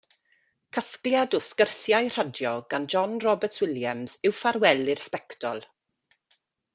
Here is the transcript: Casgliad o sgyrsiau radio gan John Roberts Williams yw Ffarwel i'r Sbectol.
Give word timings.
Casgliad 0.75 1.35
o 1.39 1.41
sgyrsiau 1.47 2.09
radio 2.15 2.53
gan 2.75 2.87
John 2.95 3.13
Roberts 3.27 3.63
Williams 3.65 4.17
yw 4.31 4.35
Ffarwel 4.39 4.83
i'r 4.95 5.05
Sbectol. 5.09 5.61